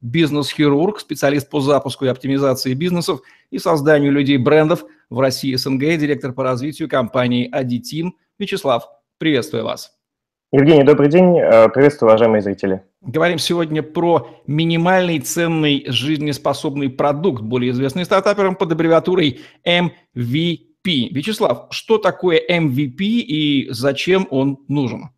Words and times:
бизнес-хирург, 0.00 1.00
специалист 1.00 1.48
по 1.48 1.60
запуску 1.60 2.04
и 2.04 2.08
оптимизации 2.08 2.74
бизнесов 2.74 3.20
и 3.50 3.58
созданию 3.58 4.12
людей 4.12 4.38
брендов 4.38 4.84
в 5.10 5.20
России 5.20 5.54
СНГ, 5.54 5.80
директор 5.98 6.32
по 6.32 6.42
развитию 6.42 6.88
компании 6.88 7.50
Aditeam. 7.54 8.12
Вячеслав, 8.38 8.88
приветствую 9.18 9.64
вас. 9.64 9.92
Евгений, 10.52 10.82
добрый 10.82 11.08
день. 11.08 11.38
Э, 11.38 11.68
приветствую, 11.68 12.10
уважаемые 12.10 12.42
зрители. 12.42 12.82
Говорим 13.02 13.38
сегодня 13.38 13.84
про 13.84 14.28
минимальный 14.48 15.20
ценный 15.20 15.84
жизнеспособный 15.86 16.90
продукт, 16.90 17.42
более 17.42 17.70
известный 17.70 18.04
стартаперам 18.04 18.56
под 18.56 18.72
аббревиатурой 18.72 19.40
MVP. 19.64 21.10
Вячеслав, 21.12 21.68
что 21.70 21.98
такое 21.98 22.40
MVP 22.40 22.96
и 22.98 23.68
зачем 23.70 24.26
он 24.30 24.58
нужен? 24.66 25.10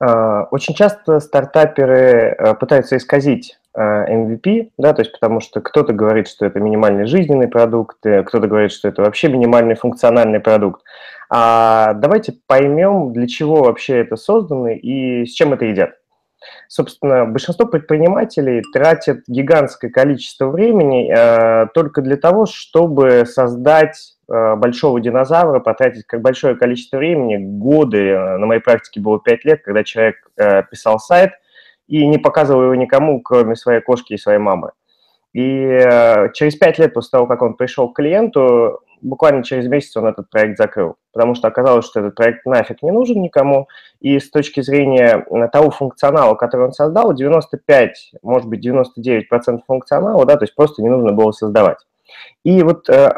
Э, 0.00 0.42
очень 0.50 0.74
часто 0.74 1.20
стартаперы 1.20 2.36
э, 2.38 2.54
пытаются 2.54 2.98
исказить 2.98 3.58
MVP, 3.76 4.70
да, 4.76 4.92
то 4.92 5.00
есть 5.02 5.12
потому 5.12 5.40
что 5.40 5.60
кто-то 5.60 5.92
говорит, 5.92 6.28
что 6.28 6.44
это 6.44 6.60
минимальный 6.60 7.06
жизненный 7.06 7.48
продукт, 7.48 7.98
кто-то 8.00 8.46
говорит, 8.46 8.72
что 8.72 8.88
это 8.88 9.02
вообще 9.02 9.28
минимальный 9.28 9.74
функциональный 9.74 10.40
продукт. 10.40 10.82
А 11.30 11.94
давайте 11.94 12.34
поймем, 12.46 13.14
для 13.14 13.26
чего 13.26 13.62
вообще 13.62 14.00
это 14.00 14.16
создано 14.16 14.68
и 14.68 15.24
с 15.24 15.30
чем 15.30 15.54
это 15.54 15.64
едят. 15.64 15.92
Собственно, 16.68 17.24
большинство 17.24 17.66
предпринимателей 17.66 18.62
тратят 18.72 19.20
гигантское 19.26 19.90
количество 19.90 20.48
времени 20.48 21.10
э, 21.10 21.68
только 21.74 22.02
для 22.02 22.16
того, 22.16 22.46
чтобы 22.46 23.24
создать 23.26 24.16
э, 24.28 24.56
большого 24.56 25.00
динозавра, 25.00 25.60
потратить 25.60 26.06
как 26.06 26.20
большое 26.20 26.56
количество 26.56 26.98
времени, 26.98 27.36
годы, 27.36 28.08
э, 28.08 28.36
на 28.38 28.46
моей 28.46 28.60
практике 28.60 29.00
было 29.00 29.20
5 29.20 29.44
лет, 29.44 29.62
когда 29.62 29.84
человек 29.84 30.16
э, 30.36 30.62
писал 30.70 30.98
сайт 30.98 31.32
и 31.86 32.06
не 32.06 32.18
показывал 32.18 32.64
его 32.64 32.74
никому, 32.74 33.20
кроме 33.20 33.56
своей 33.56 33.80
кошки 33.80 34.14
и 34.14 34.18
своей 34.18 34.38
мамы. 34.38 34.72
И 35.32 35.40
э, 35.40 36.32
через 36.34 36.56
5 36.56 36.78
лет 36.78 36.94
после 36.94 37.10
того, 37.10 37.26
как 37.26 37.42
он 37.42 37.54
пришел 37.54 37.88
к 37.88 37.96
клиенту, 37.96 38.80
буквально 39.00 39.42
через 39.42 39.66
месяц 39.66 39.96
он 39.96 40.06
этот 40.06 40.30
проект 40.30 40.58
закрыл, 40.58 40.96
потому 41.12 41.34
что 41.34 41.48
оказалось, 41.48 41.86
что 41.86 42.00
этот 42.00 42.14
проект 42.14 42.46
нафиг 42.46 42.82
не 42.82 42.90
нужен 42.90 43.20
никому, 43.20 43.66
и 44.00 44.18
с 44.18 44.30
точки 44.30 44.60
зрения 44.60 45.24
э, 45.28 45.48
того 45.48 45.70
функционала, 45.70 46.34
который 46.34 46.66
он 46.66 46.72
создал, 46.72 47.14
95, 47.14 48.12
может 48.22 48.48
быть, 48.48 48.66
99% 48.66 49.60
функционала, 49.66 50.24
да, 50.26 50.36
то 50.36 50.44
есть 50.44 50.54
просто 50.54 50.82
не 50.82 50.88
нужно 50.88 51.12
было 51.12 51.32
создавать. 51.32 51.78
И 52.44 52.62
вот 52.62 52.88
э, 52.90 53.10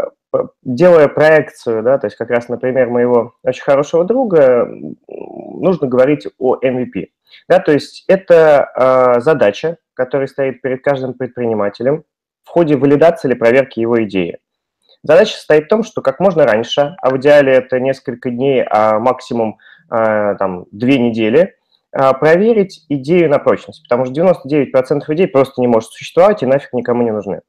делая 0.62 1.08
проекцию, 1.08 1.82
да, 1.82 1.98
то 1.98 2.06
есть 2.06 2.16
как 2.16 2.30
раз, 2.30 2.48
например, 2.48 2.88
моего 2.88 3.34
очень 3.42 3.62
хорошего 3.62 4.04
друга, 4.04 4.68
нужно 5.08 5.86
говорить 5.86 6.27
о 6.38 6.56
MVP. 6.56 7.08
Да, 7.48 7.58
то 7.58 7.72
есть 7.72 8.04
это 8.08 8.70
э, 8.77 9.20
задача, 9.20 9.78
которая 9.94 10.28
стоит 10.28 10.62
перед 10.62 10.82
каждым 10.82 11.14
предпринимателем 11.14 12.05
в 12.44 12.50
ходе 12.50 12.77
валидации 12.77 13.28
или 13.28 13.34
проверки 13.34 13.80
его 13.80 14.02
идеи. 14.05 14.38
Задача 15.02 15.34
состоит 15.34 15.66
в 15.66 15.68
том, 15.68 15.82
что 15.82 16.00
как 16.00 16.18
можно 16.18 16.44
раньше, 16.44 16.96
а 17.00 17.10
в 17.10 17.18
идеале 17.18 17.52
это 17.52 17.78
несколько 17.78 18.30
дней, 18.30 18.64
а 18.68 18.98
максимум 18.98 19.58
э, 19.90 20.36
там, 20.38 20.64
две 20.72 20.98
недели, 20.98 21.56
э, 21.92 22.12
проверить 22.14 22.86
идею 22.89 23.28
на 23.28 23.39
прочность, 23.39 23.83
потому 23.83 24.06
что 24.06 24.14
99% 24.14 25.02
идей 25.08 25.27
просто 25.27 25.61
не 25.61 25.67
может 25.67 25.90
существовать 25.90 26.42
и 26.42 26.46
нафиг 26.46 26.73
никому 26.73 27.02
не 27.02 27.11
нужны. 27.11 27.42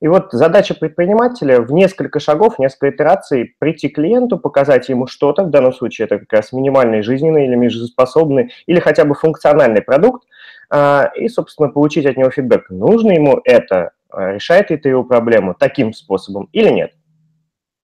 И 0.00 0.08
вот 0.08 0.32
задача 0.32 0.74
предпринимателя 0.74 1.60
в 1.60 1.72
несколько 1.72 2.20
шагов, 2.20 2.58
несколько 2.58 2.90
итераций 2.90 3.54
прийти 3.58 3.88
к 3.88 3.94
клиенту, 3.96 4.38
показать 4.38 4.88
ему 4.88 5.06
что-то, 5.06 5.44
в 5.44 5.50
данном 5.50 5.72
случае 5.72 6.06
это 6.06 6.18
как 6.18 6.32
раз 6.32 6.52
минимальный 6.52 7.02
жизненный 7.02 7.46
или 7.46 7.54
межспособный, 7.54 8.52
или 8.66 8.80
хотя 8.80 9.04
бы 9.04 9.14
функциональный 9.14 9.82
продукт, 9.82 10.24
э, 10.70 11.04
и, 11.16 11.28
собственно, 11.28 11.68
получить 11.68 12.06
от 12.06 12.16
него 12.16 12.30
фидбэк, 12.30 12.70
нужно 12.70 13.12
ему 13.12 13.40
это, 13.44 13.92
решает 14.12 14.70
это 14.70 14.88
его 14.88 15.04
проблему 15.04 15.54
таким 15.58 15.92
способом 15.92 16.48
или 16.52 16.70
нет. 16.70 16.92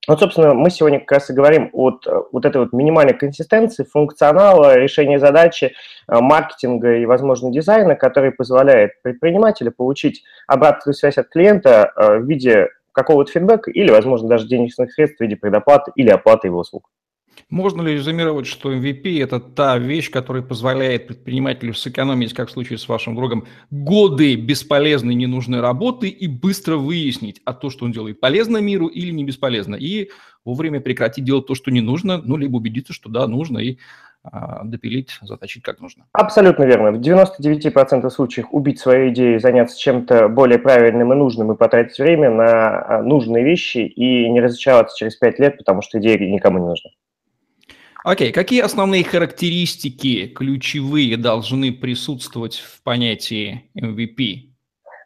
Вот, 0.09 0.21
собственно, 0.21 0.55
мы 0.55 0.71
сегодня 0.71 1.01
как 1.01 1.13
раз 1.13 1.29
и 1.29 1.35
говорим 1.35 1.69
от 1.75 2.07
э, 2.07 2.23
вот 2.33 2.47
этой 2.47 2.63
вот 2.63 2.73
минимальной 2.73 3.13
консистенции, 3.13 3.85
функционала, 3.85 4.75
решения 4.79 5.19
задачи, 5.19 5.75
э, 6.11 6.19
маркетинга 6.19 6.97
и, 6.97 7.05
возможно, 7.05 7.53
дизайна, 7.53 7.95
который 7.95 8.33
позволяет 8.33 9.03
предпринимателю 9.03 9.71
получить 9.71 10.25
обратную 10.47 10.95
связь 10.95 11.19
от 11.19 11.29
клиента 11.29 11.93
э, 11.95 12.21
в 12.21 12.25
виде 12.25 12.69
какого-то 12.93 13.31
фидбэка 13.31 13.71
или, 13.71 13.91
возможно, 13.91 14.29
даже 14.29 14.49
денежных 14.49 14.95
средств 14.95 15.19
в 15.19 15.21
виде 15.21 15.37
предоплаты 15.37 15.93
или 15.95 16.09
оплаты 16.09 16.49
его 16.49 16.61
услуг. 16.61 16.89
Можно 17.51 17.83
ли 17.83 17.95
резюмировать, 17.95 18.47
что 18.47 18.73
MVP– 18.73 19.23
это 19.23 19.41
та 19.41 19.79
вещь, 19.79 20.11
которая 20.11 20.43
позволяет 20.43 21.07
предпринимателю 21.07 21.75
сэкономить, 21.75 22.35
как 22.35 22.49
в 22.49 22.53
случае 22.53 22.79
с 22.79 22.89
вашим 22.89 23.15
другом, 23.15 23.47
годы 23.71 24.37
бесполезной 24.37 25.15
ненужной 25.15 25.61
работы 25.61 26.09
и 26.09 26.27
быстро 26.27 26.77
выяснить, 26.77 27.41
а 27.45 27.53
то, 27.53 27.71
что 27.71 27.85
он 27.85 27.93
делает, 27.93 28.21
полезно 28.21 28.59
миру 28.59 28.87
или 28.87 29.11
не 29.11 29.25
бесполезно, 29.25 29.75
и 29.75 30.11
вовремя 30.45 30.81
прекратить 30.81 31.25
делать 31.25 31.47
то, 31.47 31.55
что 31.55 31.71
не 31.71 31.81
нужно, 31.81 32.21
ну, 32.25 32.37
либо 32.37 32.57
убедиться, 32.57 32.93
что 32.93 33.09
да, 33.09 33.27
нужно, 33.27 33.59
и 33.59 33.79
а, 34.25 34.65
допилить, 34.65 35.19
заточить 35.23 35.63
как 35.63 35.81
нужно. 35.81 36.05
Абсолютно 36.13 36.65
верно. 36.65 36.91
В 36.93 37.01
99% 37.01 38.11
случаев 38.11 38.47
убить 38.51 38.81
свою 38.81 39.11
идею, 39.11 39.41
заняться 39.41 39.79
чем-то 39.79 40.29
более 40.29 40.59
правильным 40.59 41.13
и 41.13 41.17
нужным 41.17 41.53
и 41.53 41.57
потратить 41.57 41.99
время 41.99 42.31
на 42.31 42.99
а, 42.99 43.03
нужные 43.03 43.45
вещи 43.45 43.79
и 43.79 44.29
не 44.29 44.41
разочароваться 44.41 44.97
через 44.99 45.17
5 45.17 45.39
лет, 45.39 45.59
потому 45.59 45.83
что 45.83 45.99
идея 45.99 46.19
никому 46.19 46.59
не 46.59 46.67
нужна. 46.67 46.91
Окей, 48.05 48.31
okay. 48.31 48.33
какие 48.33 48.61
основные 48.61 49.05
характеристики 49.05 50.29
ключевые 50.29 51.17
должны 51.17 51.73
присутствовать 51.73 52.57
в 52.57 52.83
понятии 52.83 53.71
MVP? 53.77 54.48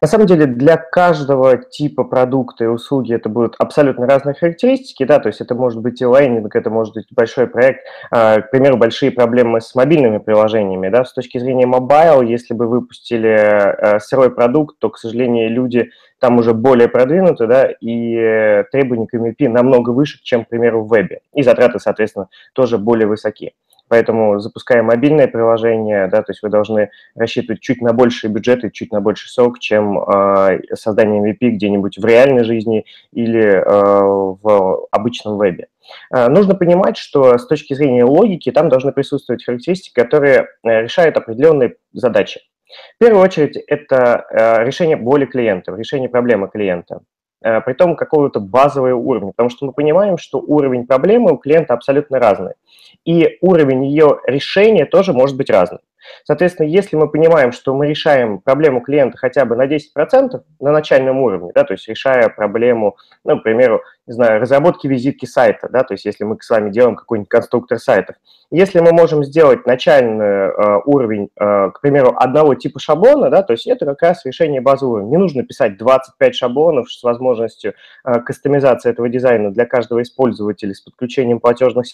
На 0.03 0.09
самом 0.09 0.27
деле 0.27 0.47
для 0.47 0.77
каждого 0.77 1.57
типа 1.57 2.03
продукта 2.03 2.65
и 2.65 2.67
услуги 2.67 3.15
это 3.15 3.29
будут 3.29 3.55
абсолютно 3.61 4.05
разные 4.05 4.35
характеристики, 4.35 5.05
да, 5.05 5.21
то 5.21 5.29
есть 5.29 5.41
это 5.41 5.55
может 5.55 5.81
быть 5.81 6.01
и 6.01 6.05
лайнинг, 6.05 6.57
это 6.57 6.71
может 6.71 6.95
быть 6.95 7.07
большой 7.13 7.47
проект, 7.47 7.87
а, 8.11 8.41
к 8.41 8.51
примеру, 8.51 8.77
большие 8.77 9.13
проблемы 9.13 9.61
с 9.61 9.77
мобильными 9.77 10.19
приложениями, 10.19 10.89
да, 10.89 11.05
с 11.05 11.13
точки 11.13 11.39
зрения 11.39 11.67
mobile, 11.67 12.27
если 12.27 12.53
бы 12.53 12.67
выпустили 12.67 13.31
э, 13.31 14.01
сырой 14.01 14.35
продукт, 14.35 14.77
то, 14.81 14.91
к 14.91 14.99
сожалению, 14.99 15.49
люди 15.53 15.91
там 16.19 16.37
уже 16.39 16.53
более 16.53 16.89
продвинуты, 16.89 17.47
да, 17.47 17.69
и 17.81 18.65
требования 18.73 19.07
к 19.07 19.15
MVP 19.15 19.49
намного 19.49 19.91
выше, 19.91 20.19
чем, 20.25 20.45
к 20.45 20.49
примеру, 20.49 20.83
в 20.83 20.93
вебе, 20.93 21.21
и 21.33 21.45
затраты, 21.45 21.79
соответственно, 21.79 22.29
тоже 22.55 22.77
более 22.77 23.07
высоки. 23.07 23.55
Поэтому, 23.93 24.39
запуская 24.39 24.83
мобильное 24.83 25.29
приложение, 25.29 26.07
да, 26.07 26.23
то 26.23 26.33
есть 26.33 26.43
вы 26.43 26.49
должны 26.49 26.89
рассчитывать 27.15 27.61
чуть 27.61 27.83
на 27.83 27.93
большие 27.93 28.31
бюджеты, 28.31 28.71
чуть 28.71 28.91
на 28.91 29.03
больший 29.03 29.29
срок, 29.29 29.59
чем 29.59 29.99
э, 30.01 30.61
создание 30.73 31.21
MVP 31.23 31.51
где-нибудь 31.51 31.99
в 31.99 32.05
реальной 32.07 32.43
жизни 32.45 32.87
или 33.13 33.43
э, 33.43 33.63
в 33.67 34.87
обычном 34.91 35.37
вебе. 35.37 35.67
Э, 36.11 36.29
нужно 36.29 36.55
понимать, 36.55 36.97
что 36.97 37.37
с 37.37 37.47
точки 37.47 37.75
зрения 37.75 38.05
логики 38.05 38.51
там 38.51 38.71
должны 38.71 38.93
присутствовать 38.93 39.45
характеристики, 39.45 39.93
которые 39.93 40.47
э, 40.65 40.81
решают 40.81 41.19
определенные 41.19 41.77
задачи. 41.93 42.41
В 42.97 42.99
первую 42.99 43.23
очередь 43.23 43.59
это 43.59 44.25
э, 44.31 44.65
решение 44.65 44.97
боли 44.97 45.27
клиента, 45.27 45.77
решение 45.77 46.09
проблемы 46.09 46.49
клиента. 46.49 47.03
Э, 47.43 47.61
при 47.61 47.73
том 47.73 47.97
какого-то 47.97 48.41
базового 48.41 48.95
уровня, 48.95 49.33
потому 49.33 49.51
что 49.51 49.67
мы 49.67 49.73
понимаем, 49.73 50.17
что 50.17 50.39
уровень 50.39 50.87
проблемы 50.87 51.33
у 51.33 51.37
клиента 51.37 51.75
абсолютно 51.75 52.21
разный, 52.21 52.53
и 53.05 53.39
уровень 53.41 53.85
ее 53.85 54.21
решения 54.27 54.87
тоже 54.87 55.13
может 55.13 55.37
быть 55.37 55.51
разным. 55.51 55.81
Соответственно, 56.25 56.67
если 56.67 56.97
мы 56.97 57.09
понимаем, 57.09 57.53
что 57.53 57.75
мы 57.75 57.87
решаем 57.87 58.41
проблему 58.41 58.81
клиента 58.81 59.19
хотя 59.19 59.45
бы 59.45 59.57
на 59.57 59.67
10% 59.67 60.43
на 60.61 60.73
начальном 60.73 61.19
уровне, 61.21 61.53
да, 61.55 61.65
то 61.65 61.73
есть 61.73 61.89
решая 61.89 62.29
проблему, 62.29 62.97
ну, 63.25 63.39
к 63.39 63.43
примеру, 63.43 63.83
не 64.07 64.15
знаю, 64.15 64.41
разработки 64.41 64.87
визитки 64.87 65.27
сайта, 65.27 65.69
да, 65.71 65.83
то 65.85 65.95
есть 65.95 66.05
если 66.05 66.25
мы 66.25 66.37
с 66.41 66.51
вами 66.51 66.71
делаем 66.71 66.97
какой-нибудь 66.97 67.29
конструктор 67.29 67.79
сайтов, 67.79 68.17
если 68.51 68.81
мы 68.81 68.93
можем 68.93 69.25
сделать 69.25 69.67
начальный 69.67 70.51
э, 70.51 70.81
уровень, 70.85 71.31
э, 71.41 71.71
к 71.71 71.81
примеру, 71.81 72.15
одного 72.17 72.55
типа 72.55 72.81
шаблона, 72.81 73.31
да, 73.31 73.43
то 73.43 73.53
есть 73.53 73.67
это 73.67 73.87
как 73.87 74.03
раз 74.03 74.27
решение 74.27 74.61
базового. 74.61 75.01
Не 75.09 75.17
нужно 75.17 75.43
писать 75.43 75.79
25 75.79 76.35
шаблонов 76.35 76.93
с 76.93 77.03
возможностью 77.03 77.75
э, 78.05 78.21
кастомизации 78.21 78.91
этого 78.91 79.09
дизайна 79.09 79.53
для 79.53 79.65
каждого 79.65 80.03
использователя 80.03 80.75
с 80.75 80.81
подключением 80.83 81.41
платежных 81.41 81.87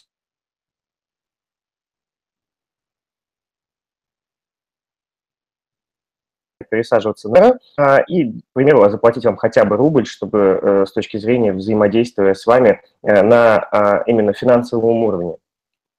пересаживаться 6.69 7.29
на 7.29 7.59
а, 7.77 7.99
и, 7.99 8.33
к 8.33 8.45
примеру, 8.53 8.89
заплатить 8.91 9.25
вам 9.25 9.37
хотя 9.37 9.65
бы 9.65 9.77
рубль, 9.77 10.07
чтобы 10.07 10.61
э, 10.61 10.85
с 10.87 10.93
точки 10.93 11.17
зрения 11.17 11.53
взаимодействия 11.53 12.35
с 12.35 12.47
вами 12.47 12.81
э, 13.03 13.23
на 13.23 13.57
а, 13.57 14.03
именно 14.07 14.33
финансовом 14.33 15.05
уровне. 15.05 15.37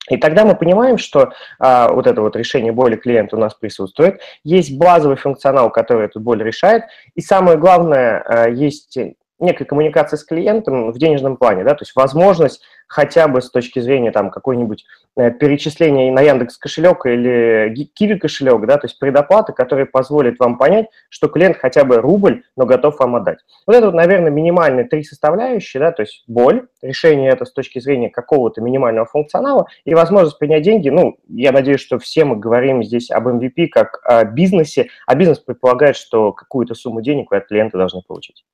И 0.08 0.16
тогда 0.16 0.44
мы 0.44 0.56
понимаем, 0.56 0.98
что 0.98 1.32
а, 1.58 1.92
вот 1.92 2.06
это 2.06 2.20
вот 2.20 2.34
решение 2.34 2.72
боли 2.72 2.96
клиента 2.96 3.36
у 3.36 3.38
нас 3.38 3.54
присутствует. 3.54 4.20
Есть 4.42 4.76
базовый 4.76 5.16
функционал, 5.16 5.70
который 5.70 6.06
эту 6.06 6.20
боль 6.20 6.42
решает. 6.42 6.84
И 7.14 7.20
самое 7.20 7.56
главное, 7.56 8.22
а, 8.26 8.48
есть 8.48 8.98
некой 9.40 9.66
коммуникации 9.66 10.16
с 10.16 10.24
клиентом 10.24 10.92
в 10.92 10.98
денежном 10.98 11.36
плане, 11.36 11.64
да, 11.64 11.74
то 11.74 11.82
есть 11.82 11.94
возможность 11.96 12.62
хотя 12.90 13.28
бы 13.28 13.40
с 13.40 13.50
точки 13.50 13.78
зрения 13.78 14.10
там 14.10 14.30
какой-нибудь 14.30 14.84
э, 15.16 15.30
перечисления 15.30 16.12
на 16.12 16.20
Яндекс 16.22 16.58
кошелек 16.58 17.06
или 17.06 17.88
Киви 17.94 18.18
кошелек, 18.18 18.66
да, 18.66 18.78
то 18.78 18.86
есть 18.86 18.98
предоплаты, 18.98 19.52
которые 19.52 19.86
позволят 19.86 20.38
вам 20.40 20.58
понять, 20.58 20.88
что 21.08 21.28
клиент 21.28 21.56
хотя 21.56 21.84
бы 21.84 21.98
рубль, 21.98 22.42
но 22.56 22.66
готов 22.66 22.98
вам 22.98 23.16
отдать. 23.16 23.38
Вот 23.66 23.76
это, 23.76 23.92
наверное, 23.92 24.30
минимальные 24.30 24.86
три 24.86 25.04
составляющие, 25.04 25.80
да, 25.80 25.92
то 25.92 26.02
есть 26.02 26.24
боль, 26.26 26.66
решение 26.82 27.30
это 27.30 27.44
с 27.44 27.52
точки 27.52 27.78
зрения 27.78 28.10
какого-то 28.10 28.60
минимального 28.60 29.06
функционала 29.06 29.66
и 29.84 29.94
возможность 29.94 30.38
принять 30.38 30.64
деньги. 30.64 30.88
Ну, 30.88 31.16
я 31.28 31.52
надеюсь, 31.52 31.80
что 31.80 31.98
все 32.00 32.24
мы 32.24 32.36
говорим 32.36 32.82
здесь 32.82 33.10
об 33.12 33.28
MVP 33.28 33.68
как 33.68 34.00
о 34.04 34.24
бизнесе, 34.24 34.88
а 35.06 35.14
бизнес 35.14 35.38
предполагает, 35.38 35.94
что 35.94 36.32
какую-то 36.32 36.74
сумму 36.74 37.02
денег 37.02 37.30
вы 37.30 37.36
от 37.36 37.46
клиента 37.46 37.78
должны 37.78 38.02
получить. 38.02 38.44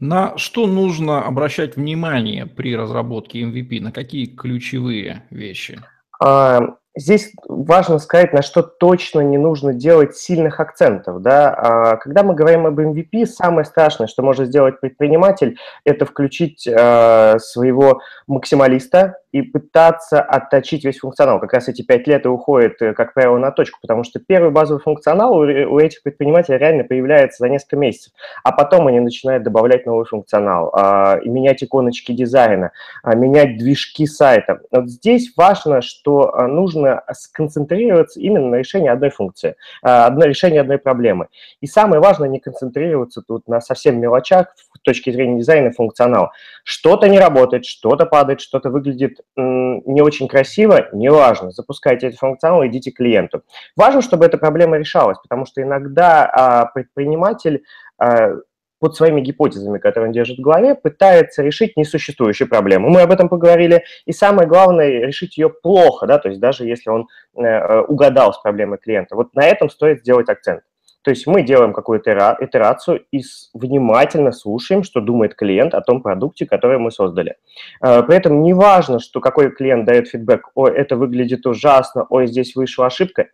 На 0.00 0.38
что 0.38 0.66
нужно 0.66 1.24
обращать 1.24 1.76
внимание 1.76 2.46
при 2.46 2.76
разработке 2.76 3.42
MVP? 3.42 3.80
На 3.80 3.90
какие 3.90 4.26
ключевые 4.26 5.26
вещи? 5.30 5.80
А, 6.20 6.76
здесь 6.98 7.32
важно 7.48 7.98
сказать, 7.98 8.32
на 8.32 8.42
что 8.42 8.62
точно 8.62 9.20
не 9.20 9.38
нужно 9.38 9.72
делать 9.72 10.16
сильных 10.16 10.60
акцентов. 10.60 11.22
Да? 11.22 11.54
А, 11.54 11.96
когда 11.96 12.22
мы 12.22 12.34
говорим 12.34 12.66
об 12.66 12.78
MVP, 12.78 13.26
самое 13.26 13.64
страшное, 13.64 14.06
что 14.06 14.22
может 14.22 14.48
сделать 14.48 14.80
предприниматель, 14.80 15.56
это 15.84 16.04
включить 16.04 16.66
а, 16.68 17.38
своего 17.38 18.00
максималиста, 18.26 19.16
и 19.32 19.42
пытаться 19.42 20.22
отточить 20.22 20.84
весь 20.84 20.98
функционал. 20.98 21.38
Как 21.38 21.52
раз 21.52 21.68
эти 21.68 21.82
пять 21.82 22.06
лет 22.06 22.24
и 22.24 22.28
уходят, 22.28 22.80
э, 22.80 22.94
как 22.94 23.12
правило, 23.12 23.36
на 23.36 23.50
точку, 23.50 23.78
потому 23.82 24.02
что 24.02 24.20
первый 24.20 24.50
базовый 24.50 24.82
функционал 24.82 25.36
у, 25.36 25.78
этих 25.78 26.02
предпринимателей 26.02 26.56
реально 26.56 26.84
появляется 26.84 27.44
за 27.44 27.50
несколько 27.50 27.76
месяцев, 27.76 28.12
а 28.42 28.52
потом 28.52 28.86
они 28.86 29.00
начинают 29.00 29.42
добавлять 29.42 29.84
новый 29.84 30.06
функционал, 30.06 30.70
а, 30.74 31.20
менять 31.24 31.62
иконочки 31.62 32.12
дизайна, 32.12 32.72
менять 33.04 33.58
движки 33.58 34.06
сайта. 34.06 34.60
Вот 34.70 34.88
здесь 34.88 35.32
важно, 35.36 35.82
что 35.82 36.34
а, 36.34 36.46
нужно 36.88 37.02
сконцентрироваться 37.12 38.20
именно 38.20 38.48
на 38.48 38.56
решении 38.56 38.88
одной 38.88 39.10
функции, 39.10 39.56
а, 39.82 40.06
одной 40.06 40.28
решении 40.28 40.58
одной 40.58 40.78
проблемы. 40.78 41.28
И 41.60 41.66
самое 41.66 42.00
важное 42.00 42.28
не 42.28 42.40
концентрироваться 42.40 43.22
тут 43.22 43.48
на 43.48 43.60
совсем 43.60 44.00
мелочах 44.00 44.54
с 44.56 44.80
точки 44.80 45.10
зрения 45.10 45.38
дизайна 45.38 45.70
функционала. 45.70 46.32
Что-то 46.64 47.08
не 47.08 47.18
работает, 47.18 47.64
что-то 47.64 48.06
падает, 48.06 48.40
что-то 48.40 48.70
выглядит 48.70 49.20
не 49.36 50.02
очень 50.02 50.28
красиво, 50.28 50.88
неважно, 50.92 51.50
запускайте 51.50 52.08
этот 52.08 52.18
функционал, 52.18 52.66
идите 52.66 52.92
к 52.92 52.96
клиенту. 52.96 53.42
Важно, 53.76 54.02
чтобы 54.02 54.24
эта 54.24 54.38
проблема 54.38 54.78
решалась, 54.78 55.18
потому 55.22 55.46
что 55.46 55.62
иногда 55.62 56.26
а, 56.26 56.66
предприниматель 56.66 57.64
а, 57.98 58.32
под 58.78 58.96
своими 58.96 59.20
гипотезами, 59.20 59.78
которые 59.78 60.08
он 60.08 60.12
держит 60.12 60.38
в 60.38 60.42
голове, 60.42 60.74
пытается 60.74 61.42
решить 61.42 61.76
несуществующую 61.76 62.48
проблему. 62.48 62.88
Мы 62.88 63.02
об 63.02 63.12
этом 63.12 63.28
поговорили. 63.28 63.84
И 64.06 64.12
самое 64.12 64.48
главное, 64.48 65.06
решить 65.06 65.36
ее 65.36 65.50
плохо, 65.50 66.06
да, 66.06 66.18
то 66.18 66.28
есть 66.28 66.40
даже 66.40 66.64
если 66.64 66.90
он 66.90 67.08
э, 67.36 67.80
угадал 67.80 68.32
с 68.32 68.38
проблемой 68.38 68.78
клиента. 68.78 69.16
Вот 69.16 69.34
на 69.34 69.44
этом 69.44 69.70
стоит 69.70 70.00
сделать 70.00 70.28
акцент. 70.28 70.62
То 71.02 71.10
есть 71.10 71.26
мы 71.26 71.42
делаем 71.42 71.72
какую-то 71.72 72.36
итерацию 72.40 73.04
и 73.12 73.22
внимательно 73.54 74.32
слушаем, 74.32 74.82
что 74.82 75.00
думает 75.00 75.34
клиент 75.34 75.74
о 75.74 75.80
том 75.80 76.02
продукте, 76.02 76.44
который 76.44 76.78
мы 76.78 76.90
создали. 76.90 77.36
Э, 77.80 78.02
при 78.02 78.16
этом 78.16 78.42
не 78.42 78.52
важно, 78.52 78.98
что 78.98 79.20
какой 79.20 79.50
клиент 79.50 79.86
дает 79.86 80.08
фидбэк, 80.08 80.50
ой, 80.54 80.72
это 80.72 80.96
выглядит 80.96 81.46
ужасно, 81.46 82.06
ой, 82.10 82.26
здесь 82.26 82.54
вышла 82.54 82.86
ошибка. 82.86 83.28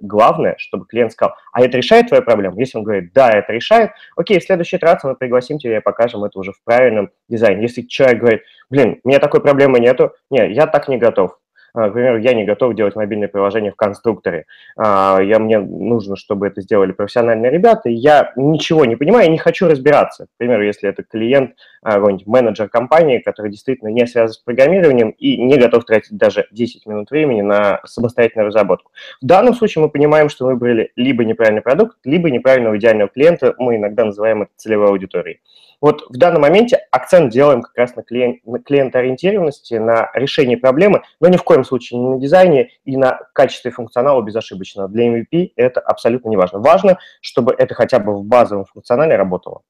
Главное, 0.00 0.54
чтобы 0.58 0.86
клиент 0.86 1.12
сказал, 1.12 1.34
а 1.52 1.62
это 1.62 1.76
решает 1.76 2.08
твою 2.08 2.22
проблему? 2.22 2.58
Если 2.58 2.78
он 2.78 2.84
говорит, 2.84 3.12
да, 3.12 3.30
это 3.30 3.52
решает, 3.52 3.92
окей, 4.16 4.38
в 4.38 4.44
следующей 4.44 4.76
итерации 4.76 5.08
мы 5.08 5.14
пригласим 5.14 5.58
тебя 5.58 5.78
и 5.78 5.80
покажем 5.80 6.24
это 6.24 6.38
уже 6.38 6.52
в 6.52 6.62
правильном 6.64 7.10
дизайне. 7.28 7.62
Если 7.62 7.82
человек 7.82 8.18
говорит, 8.18 8.42
блин, 8.70 9.00
у 9.04 9.08
меня 9.08 9.18
такой 9.18 9.40
проблемы 9.40 9.78
нету, 9.78 10.12
не, 10.30 10.52
я 10.52 10.66
так 10.66 10.88
не 10.88 10.96
готов, 10.96 11.38
например, 11.74 12.16
я 12.18 12.34
не 12.34 12.44
готов 12.44 12.74
делать 12.74 12.96
мобильное 12.96 13.28
приложение 13.28 13.72
в 13.72 13.76
конструкторе. 13.76 14.46
А, 14.76 15.20
я, 15.20 15.38
мне 15.38 15.58
нужно, 15.58 16.16
чтобы 16.16 16.46
это 16.46 16.60
сделали 16.60 16.92
профессиональные 16.92 17.50
ребята. 17.50 17.88
Я 17.88 18.32
ничего 18.36 18.84
не 18.84 18.96
понимаю, 18.96 19.26
я 19.26 19.30
не 19.30 19.38
хочу 19.38 19.68
разбираться. 19.68 20.26
К 20.26 20.38
примеру, 20.38 20.64
если 20.64 20.88
это 20.88 21.02
клиент, 21.02 21.54
а, 21.82 21.94
какой-нибудь 21.94 22.26
менеджер 22.26 22.68
компании, 22.68 23.18
который 23.18 23.50
действительно 23.50 23.88
не 23.88 24.06
связан 24.06 24.34
с 24.34 24.38
программированием 24.38 25.10
и 25.10 25.36
не 25.36 25.56
готов 25.56 25.84
тратить 25.84 26.16
даже 26.16 26.46
10 26.50 26.86
минут 26.86 27.10
времени 27.10 27.42
на 27.42 27.80
самостоятельную 27.84 28.48
разработку. 28.48 28.92
В 29.22 29.26
данном 29.26 29.54
случае 29.54 29.82
мы 29.82 29.90
понимаем, 29.90 30.28
что 30.28 30.46
мы 30.46 30.52
выбрали 30.52 30.92
либо 30.96 31.24
неправильный 31.24 31.62
продукт, 31.62 31.98
либо 32.04 32.30
неправильного 32.30 32.76
идеального 32.76 33.08
клиента. 33.08 33.54
Мы 33.58 33.76
иногда 33.76 34.04
называем 34.04 34.42
это 34.42 34.50
целевой 34.56 34.88
аудиторией. 34.88 35.40
Вот 35.80 36.04
в 36.10 36.18
данном 36.18 36.42
моменте 36.42 36.78
акцент 36.90 37.32
делаем 37.32 37.62
как 37.62 37.76
раз 37.76 37.96
на, 37.96 38.02
клиент, 38.02 38.44
на 38.44 38.58
клиентоориентированности, 38.58 39.74
на 39.74 40.10
решении 40.14 40.56
проблемы, 40.56 41.02
но 41.20 41.28
ни 41.28 41.38
в 41.38 41.42
коем 41.42 41.59
случае 41.64 42.00
не 42.00 42.08
на 42.08 42.20
дизайне 42.20 42.70
и 42.84 42.96
на 42.96 43.18
качестве 43.34 43.70
функционала 43.70 44.22
безошибочно. 44.22 44.88
Для 44.88 45.08
MVP 45.08 45.52
это 45.56 45.80
абсолютно 45.80 46.28
не 46.28 46.36
важно. 46.36 46.58
Важно, 46.58 46.98
чтобы 47.20 47.54
это 47.56 47.74
хотя 47.74 47.98
бы 47.98 48.14
в 48.16 48.24
базовом 48.24 48.64
функционале 48.64 49.16
работало. 49.16 49.62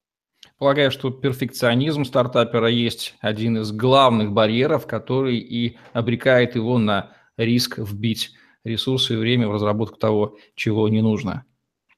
Полагаю, 0.57 0.91
что 0.91 1.09
перфекционизм 1.09 2.05
стартапера 2.05 2.67
есть 2.67 3.15
один 3.19 3.57
из 3.57 3.71
главных 3.71 4.31
барьеров, 4.31 4.85
который 4.85 5.37
и 5.37 5.77
обрекает 5.93 6.55
его 6.55 6.77
на 6.77 7.11
риск 7.35 7.79
вбить 7.79 8.31
ресурсы 8.63 9.15
и 9.15 9.17
время 9.17 9.47
в 9.47 9.53
разработку 9.53 9.97
того, 9.97 10.37
чего 10.55 10.87
не 10.87 11.01
нужно. 11.01 11.45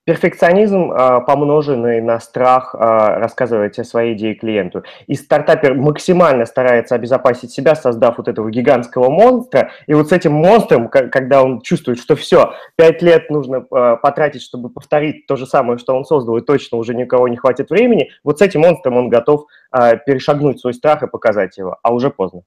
Перфекционизм, 0.04 0.90
а, 0.92 1.20
помноженный 1.20 2.02
на 2.02 2.20
страх 2.20 2.74
а, 2.74 3.18
рассказывать 3.18 3.78
о 3.78 3.84
своей 3.84 4.14
идее 4.14 4.34
клиенту. 4.34 4.84
И 5.06 5.14
стартапер 5.14 5.72
максимально 5.74 6.44
старается 6.44 6.94
обезопасить 6.94 7.52
себя, 7.52 7.74
создав 7.74 8.18
вот 8.18 8.28
этого 8.28 8.50
гигантского 8.50 9.08
монстра. 9.08 9.70
И 9.86 9.94
вот 9.94 10.10
с 10.10 10.12
этим 10.12 10.32
монстром, 10.32 10.90
когда 10.90 11.42
он 11.42 11.62
чувствует, 11.62 11.98
что 11.98 12.16
все, 12.16 12.52
пять 12.76 13.00
лет 13.00 13.30
нужно 13.30 13.64
а, 13.70 13.96
потратить, 13.96 14.42
чтобы 14.42 14.68
повторить 14.68 15.26
то 15.26 15.36
же 15.36 15.46
самое, 15.46 15.78
что 15.78 15.96
он 15.96 16.04
создал, 16.04 16.36
и 16.36 16.44
точно 16.44 16.76
уже 16.76 16.94
никого 16.94 17.26
не 17.26 17.38
хватит 17.38 17.70
времени, 17.70 18.10
вот 18.22 18.40
с 18.40 18.42
этим 18.42 18.60
монстром 18.60 18.98
он 18.98 19.08
готов 19.08 19.46
перешагнуть 19.72 20.60
свой 20.60 20.74
страх 20.74 21.02
и 21.02 21.08
показать 21.08 21.56
его, 21.56 21.78
а 21.82 21.92
уже 21.92 22.10
поздно. 22.10 22.42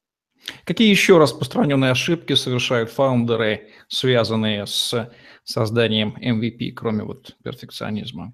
Какие 0.64 0.90
еще 0.90 1.18
распространенные 1.18 1.92
ошибки 1.92 2.34
совершают 2.34 2.90
фаундеры, 2.90 3.68
связанные 3.88 4.66
с 4.66 5.10
созданием 5.48 6.16
MVP, 6.20 6.72
кроме 6.74 7.04
вот 7.04 7.36
перфекционизма? 7.44 8.34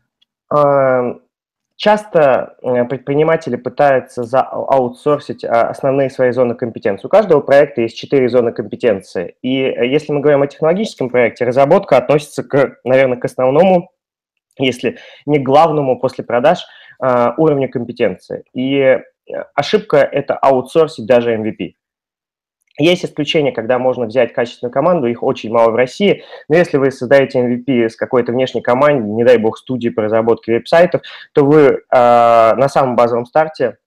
Эм, 0.51 1.21
часто 1.75 2.57
э, 2.61 2.85
предприниматели 2.85 3.55
пытаются 3.55 4.23
аутсорсить 4.41 5.45
а, 5.45 5.69
основные 5.69 6.09
свои 6.09 6.31
зоны 6.31 6.55
компетенции. 6.55 7.05
У 7.05 7.09
каждого 7.09 7.41
проекта 7.41 7.81
есть 7.81 7.97
четыре 7.97 8.29
зоны 8.29 8.51
компетенции. 8.51 9.35
И 9.43 9.61
э, 9.61 9.87
если 9.87 10.11
мы 10.11 10.21
говорим 10.21 10.41
о 10.41 10.47
технологическом 10.47 11.09
проекте, 11.09 11.45
разработка 11.45 11.97
относится, 11.97 12.43
к, 12.43 12.77
наверное, 12.83 13.17
к 13.17 13.25
основному, 13.25 13.91
если 14.57 14.97
не 15.27 15.37
главному 15.37 15.99
после 15.99 16.23
продаж, 16.23 16.65
э, 16.99 17.29
уровню 17.37 17.69
компетенции. 17.69 18.43
И 18.55 18.99
ошибка– 19.53 19.97
это 20.11 20.35
аутсорсить 20.35 21.05
даже 21.05 21.35
MVP. 21.35 21.73
Есть 22.79 23.05
исключения, 23.05 23.51
когда 23.51 23.77
можно 23.77 24.05
взять 24.05 24.33
качественную 24.33 24.71
команду, 24.71 25.07
их 25.07 25.21
очень 25.21 25.51
мало 25.51 25.71
в 25.71 25.75
России, 25.75 26.23
но 26.49 26.55
если 26.55 26.77
вы 26.77 26.89
создаете 26.91 27.39
MVP 27.39 27.89
с 27.89 27.95
какой-то 27.95 28.31
внешней 28.31 28.61
командой, 28.61 29.07
не 29.07 29.23
дай 29.23 29.37
бог 29.37 29.57
студии 29.57 29.89
по 29.89 30.01
разработке 30.01 30.53
веб-сайтов, 30.53 31.01
то 31.33 31.45
вы 31.45 31.59
э, 31.59 31.77
на 31.91 32.67
самом 32.67 32.95
базовом 32.95 33.25
старте 33.27 33.77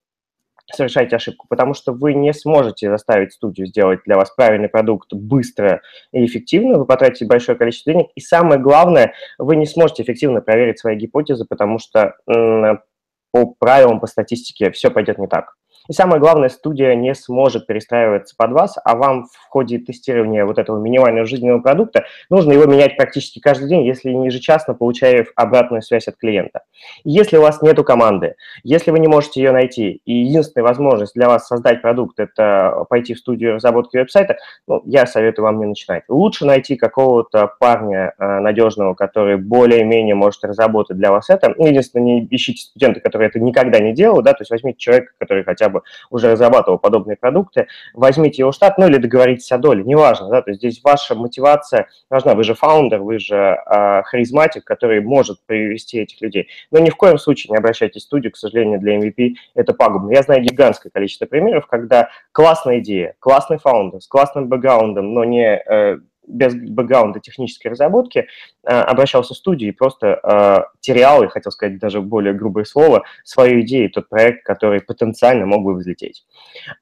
совершаете 0.73 1.15
ошибку, 1.15 1.47
потому 1.49 1.73
что 1.73 1.93
вы 1.93 2.13
не 2.13 2.33
сможете 2.33 2.89
заставить 2.89 3.33
студию 3.33 3.67
сделать 3.67 4.01
для 4.05 4.15
вас 4.15 4.31
правильный 4.31 4.69
продукт 4.69 5.13
быстро 5.13 5.81
и 6.11 6.25
эффективно, 6.25 6.77
вы 6.79 6.85
потратите 6.85 7.25
большое 7.25 7.57
количество 7.57 7.91
денег, 7.91 8.07
и 8.15 8.21
самое 8.21 8.59
главное, 8.59 9.13
вы 9.37 9.57
не 9.57 9.65
сможете 9.65 10.03
эффективно 10.03 10.41
проверить 10.41 10.79
свои 10.79 10.95
гипотезы, 10.95 11.45
потому 11.45 11.79
что 11.79 12.15
по 12.25 13.45
правилам, 13.59 13.99
по 13.99 14.07
статистике 14.07 14.71
все 14.71 14.89
пойдет 14.89 15.17
не 15.17 15.27
так. 15.27 15.55
И 15.87 15.93
самое 15.93 16.19
главное, 16.19 16.49
студия 16.49 16.95
не 16.95 17.13
сможет 17.15 17.67
перестраиваться 17.67 18.35
под 18.37 18.51
вас, 18.51 18.77
а 18.83 18.95
вам 18.95 19.25
в 19.25 19.47
ходе 19.49 19.79
тестирования 19.79 20.45
вот 20.45 20.57
этого 20.57 20.79
минимального 20.79 21.25
жизненного 21.25 21.59
продукта 21.59 22.05
нужно 22.29 22.53
его 22.53 22.65
менять 22.65 22.97
практически 22.97 23.39
каждый 23.39 23.69
день, 23.69 23.85
если 23.85 24.11
не 24.11 24.27
ежечасно, 24.27 24.73
получая 24.73 25.25
обратную 25.35 25.81
связь 25.81 26.07
от 26.07 26.17
клиента. 26.17 26.61
Если 27.03 27.37
у 27.37 27.41
вас 27.41 27.61
нету 27.61 27.83
команды, 27.83 28.35
если 28.63 28.91
вы 28.91 28.99
не 28.99 29.07
можете 29.07 29.41
ее 29.41 29.51
найти, 29.51 30.01
и 30.05 30.13
единственная 30.13 30.65
возможность 30.65 31.13
для 31.15 31.27
вас 31.27 31.47
создать 31.47 31.81
продукт– 31.81 32.19
это 32.19 32.85
пойти 32.89 33.13
в 33.13 33.19
студию 33.19 33.55
разработки 33.55 33.97
веб-сайта, 33.97 34.37
ну, 34.67 34.81
я 34.85 35.05
советую 35.05 35.45
вам 35.45 35.59
не 35.59 35.65
начинать. 35.65 36.03
Лучше 36.07 36.45
найти 36.45 36.75
какого-то 36.75 37.51
парня 37.59 38.13
э, 38.17 38.39
надежного, 38.39 38.93
который 38.93 39.37
более-менее 39.37 40.15
может 40.15 40.43
разработать 40.43 40.97
для 40.97 41.11
вас 41.11 41.29
это. 41.29 41.53
Ну, 41.57 41.67
единственное, 41.67 42.05
не 42.05 42.27
ищите 42.29 42.63
студента, 42.63 42.99
который 42.99 43.27
это 43.27 43.39
никогда 43.39 43.79
не 43.79 43.93
делал, 43.93 44.21
да, 44.21 44.33
то 44.33 44.41
есть 44.41 44.51
возьмите 44.51 44.77
человека, 44.77 45.13
который 45.17 45.43
хотя 45.43 45.69
бы 45.69 45.76
уже 46.09 46.31
разрабатывал 46.31 46.79
подобные 46.79 47.17
продукты, 47.17 47.67
возьмите 47.93 48.41
его 48.41 48.51
штат, 48.51 48.77
ну 48.77 48.87
или 48.87 48.97
договоритесь 48.97 49.51
о 49.51 49.57
доле, 49.57 49.83
неважно, 49.83 50.29
да, 50.29 50.41
то 50.41 50.51
есть 50.51 50.61
здесь 50.61 50.81
ваша 50.83 51.15
мотивация 51.15 51.87
важна, 52.09 52.35
вы 52.35 52.43
же 52.43 52.53
фаундер, 52.53 53.01
вы 53.01 53.19
же 53.19 53.35
э, 53.35 54.03
харизматик, 54.03 54.63
который 54.63 55.01
может 55.01 55.39
привести 55.45 55.99
этих 55.99 56.21
людей. 56.21 56.47
Но 56.71 56.79
ни 56.79 56.89
в 56.89 56.95
коем 56.95 57.17
случае 57.17 57.51
не 57.51 57.57
обращайтесь 57.57 58.01
в 58.03 58.05
студию, 58.05 58.31
к 58.31 58.37
сожалению, 58.37 58.79
для 58.79 58.97
MVP 58.99 59.35
это 59.55 59.73
пагубно. 59.73 60.11
Я 60.11 60.23
знаю 60.23 60.41
гигантское 60.41 60.91
количество 60.91 61.25
примеров, 61.25 61.67
когда 61.67 62.09
классная 62.31 62.79
идея, 62.79 63.15
классный 63.19 63.57
фаундер 63.57 64.01
с 64.01 64.07
классным 64.07 64.47
бэкграундом, 64.47 65.13
но 65.13 65.23
не 65.23 65.57
э, 65.57 65.97
без 66.27 66.53
бэкграунда 66.53 67.19
технической 67.19 67.71
разработки, 67.71 68.27
э, 68.63 68.69
обращался 68.69 69.33
в 69.33 69.37
студию 69.37 69.69
и 69.69 69.73
просто 69.73 70.19
э, 70.21 70.77
терял, 70.81 71.23
и 71.23 71.27
хотел 71.27 71.51
сказать 71.51 71.79
даже 71.79 72.01
более 72.01 72.33
грубое 72.33 72.65
слово, 72.65 73.03
свою 73.23 73.61
идею, 73.61 73.89
тот 73.89 74.09
проект, 74.09 74.45
который 74.45 74.81
потенциально 74.81 75.45
мог 75.45 75.63
бы 75.63 75.73
взлететь. 75.73 76.25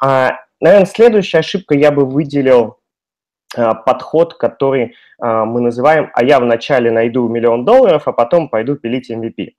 А, 0.02 0.40
наверное, 0.60 0.88
следующая 0.88 1.40
ошибка 1.40 1.76
я 1.76 1.92
бы 1.92 2.06
выделил 2.06 2.80
э, 3.56 3.72
подход, 3.86 4.34
который 4.36 4.96
мы 5.18 5.62
называем 5.62 6.12
«а 6.14 6.26
я 6.26 6.42
вначале 6.42 6.92
найду 6.92 7.30
миллион 7.30 7.64
долларов, 7.64 8.06
а 8.06 8.12
потом 8.12 8.50
пойду 8.50 8.76
пилить 8.76 9.10
MVP» 9.10 9.54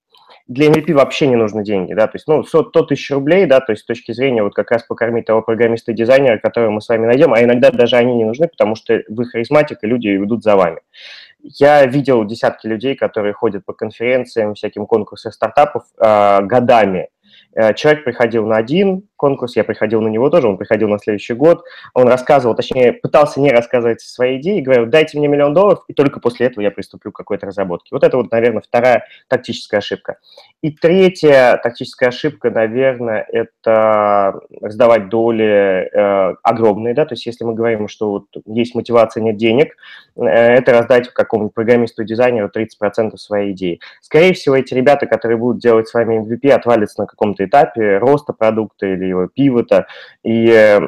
для 0.48 0.68
MVP 0.68 0.92
вообще 0.94 1.26
не 1.26 1.36
нужны 1.36 1.64
деньги, 1.64 1.92
да, 1.92 2.06
то 2.06 2.16
есть, 2.16 2.28
ну, 2.28 2.44
100, 2.44 2.68
100 2.68 2.82
тысяч 2.82 3.10
рублей, 3.10 3.46
да, 3.46 3.60
то 3.60 3.72
есть 3.72 3.82
с 3.82 3.86
точки 3.86 4.12
зрения 4.12 4.42
вот 4.42 4.54
как 4.54 4.70
раз 4.70 4.84
покормить 4.84 5.26
того 5.26 5.42
программиста 5.42 5.92
и 5.92 5.94
дизайнера, 5.94 6.38
которого 6.38 6.70
мы 6.70 6.80
с 6.80 6.88
вами 6.88 7.06
найдем, 7.06 7.32
а 7.32 7.42
иногда 7.42 7.70
даже 7.70 7.96
они 7.96 8.14
не 8.14 8.24
нужны, 8.24 8.46
потому 8.46 8.76
что 8.76 9.02
вы 9.08 9.26
харизматик, 9.26 9.78
и 9.82 9.86
люди 9.86 10.16
идут 10.16 10.44
за 10.44 10.56
вами. 10.56 10.78
Я 11.42 11.84
видел 11.86 12.24
десятки 12.24 12.66
людей, 12.66 12.94
которые 12.94 13.32
ходят 13.32 13.64
по 13.64 13.72
конференциям, 13.72 14.54
всяким 14.54 14.86
конкурсам 14.86 15.32
стартапов 15.32 15.84
э, 15.98 16.42
годами, 16.42 17.08
человек 17.74 18.04
приходил 18.04 18.46
на 18.46 18.56
один 18.56 19.04
конкурс, 19.16 19.56
я 19.56 19.64
приходил 19.64 20.00
на 20.02 20.08
него 20.08 20.28
тоже, 20.30 20.46
он 20.46 20.58
приходил 20.58 20.88
на 20.88 20.98
следующий 20.98 21.34
год, 21.34 21.64
он 21.94 22.06
рассказывал, 22.06 22.54
точнее, 22.54 22.92
пытался 22.92 23.40
не 23.40 23.50
рассказывать 23.50 24.00
свои 24.00 24.38
идеи, 24.38 24.60
говорил, 24.60 24.86
дайте 24.86 25.18
мне 25.18 25.28
миллион 25.28 25.54
долларов, 25.54 25.84
и 25.88 25.94
только 25.94 26.20
после 26.20 26.46
этого 26.46 26.62
я 26.62 26.70
приступлю 26.70 27.12
к 27.12 27.16
какой-то 27.16 27.46
разработке. 27.46 27.88
Вот 27.92 28.04
это 28.04 28.16
вот, 28.16 28.30
наверное, 28.30 28.62
вторая 28.62 29.04
тактическая 29.28 29.78
ошибка. 29.78 30.18
И 30.62 30.70
третья 30.70 31.58
тактическая 31.62 32.10
ошибка, 32.10 32.50
наверное, 32.50 33.26
это 33.32 34.40
раздавать 34.60 35.08
доли 35.08 35.88
э, 35.92 36.34
огромные, 36.42 36.94
да, 36.94 37.06
то 37.06 37.14
есть 37.14 37.26
если 37.26 37.44
мы 37.44 37.54
говорим, 37.54 37.88
что 37.88 38.10
вот 38.10 38.26
есть 38.46 38.74
мотивация, 38.74 39.22
нет 39.22 39.36
денег, 39.36 39.68
э, 39.68 39.74
это 40.16 40.73
раздать 40.73 41.08
какому-нибудь 41.08 41.54
программисту, 41.54 42.04
дизайнеру 42.04 42.49
30% 42.49 43.16
своей 43.16 43.52
идеи. 43.52 43.80
Скорее 44.00 44.32
всего, 44.32 44.56
эти 44.56 44.75
ребята, 44.75 45.06
которые 45.06 45.38
будут 45.38 45.61
делать 45.61 45.88
с 45.88 45.94
вами 45.94 46.20
MVP, 46.20 46.50
отвалятся 46.50 47.02
на 47.02 47.06
каком-то 47.06 47.44
этапе 47.44 47.99
роста 47.99 48.32
продукта 48.32 48.87
или 48.87 49.04
его 49.04 49.26
пивота, 49.26 49.87
и 50.23 50.49
э, 50.50 50.80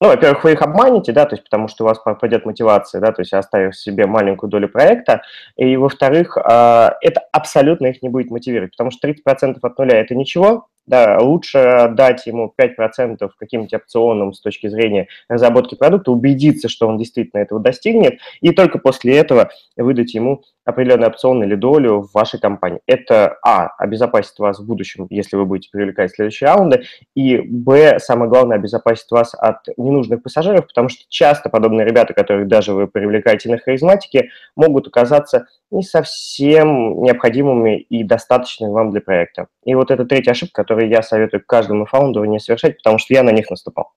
ну, 0.00 0.08
во-первых, 0.08 0.44
вы 0.44 0.52
их 0.52 0.62
обманете, 0.62 1.12
да, 1.12 1.26
то 1.26 1.34
есть 1.34 1.44
потому 1.44 1.66
что 1.66 1.82
у 1.84 1.88
вас 1.88 1.98
пропадет 1.98 2.46
мотивация, 2.46 3.00
да, 3.00 3.10
то 3.10 3.22
есть 3.22 3.32
оставив 3.32 3.76
себе 3.76 4.06
маленькую 4.06 4.48
долю 4.48 4.68
проекта, 4.68 5.22
и, 5.56 5.76
во-вторых, 5.76 6.38
а, 6.38 6.94
это 7.00 7.20
абсолютно 7.32 7.86
их 7.86 8.00
не 8.00 8.08
будет 8.08 8.30
мотивировать, 8.30 8.72
потому 8.72 8.92
что 8.92 9.08
30% 9.08 9.58
от 9.60 9.78
нуля– 9.78 9.98
это 10.00 10.14
ничего, 10.14 10.68
да, 10.88 11.18
лучше 11.20 11.90
дать 11.92 12.26
ему 12.26 12.52
5% 12.60 13.28
каким-нибудь 13.38 13.74
опционам 13.74 14.32
с 14.32 14.40
точки 14.40 14.68
зрения 14.68 15.08
разработки 15.28 15.74
продукта, 15.74 16.10
убедиться, 16.10 16.68
что 16.68 16.88
он 16.88 16.98
действительно 16.98 17.40
этого 17.40 17.60
достигнет, 17.60 18.18
и 18.40 18.50
только 18.50 18.78
после 18.78 19.16
этого 19.16 19.50
выдать 19.76 20.14
ему 20.14 20.42
определенный 20.68 21.06
опцион 21.06 21.42
или 21.42 21.54
долю 21.54 22.02
в 22.02 22.12
вашей 22.12 22.38
компании. 22.38 22.80
Это, 22.86 23.38
а, 23.42 23.68
обезопасит 23.78 24.38
вас 24.38 24.58
в 24.58 24.66
будущем, 24.66 25.06
если 25.08 25.36
вы 25.36 25.46
будете 25.46 25.70
привлекать 25.70 26.10
следующие 26.10 26.48
раунды, 26.48 26.82
и, 27.14 27.38
б, 27.38 27.98
самое 27.98 28.30
главное, 28.30 28.58
обезопасит 28.58 29.10
вас 29.10 29.34
от 29.34 29.66
ненужных 29.78 30.22
пассажиров, 30.22 30.66
потому 30.66 30.90
что 30.90 31.04
часто 31.08 31.48
подобные 31.48 31.86
ребята, 31.86 32.12
которых 32.12 32.48
даже 32.48 32.74
вы 32.74 32.86
привлекаете 32.86 33.48
на 33.48 33.56
харизматике, 33.56 34.28
могут 34.56 34.88
оказаться 34.88 35.46
не 35.70 35.82
совсем 35.82 37.02
необходимыми 37.02 37.78
и 37.78 38.02
достаточными 38.02 38.70
вам 38.70 38.90
для 38.90 39.00
проекта. 39.00 39.48
И 39.64 39.74
вот 39.74 39.90
это 39.90 40.04
третья 40.04 40.32
ошибка, 40.32 40.62
которую 40.62 40.77
я 40.86 41.02
советую 41.02 41.42
каждому 41.46 41.86
фаундеру 41.86 42.26
не 42.26 42.40
совершать, 42.40 42.76
потому 42.78 42.98
что 42.98 43.14
я 43.14 43.22
на 43.22 43.30
них 43.30 43.50
наступал. 43.50 43.92